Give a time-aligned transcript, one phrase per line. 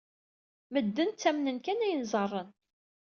[0.73, 2.49] Medden ttamnen kan ayen ẓerren.